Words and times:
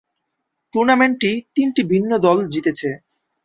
টুর্নামেন্টটি 0.73 1.31
তিনটি 1.55 1.81
ভিন্ন 1.91 2.11
দল 2.17 2.37
জিতেছে। 2.47 2.89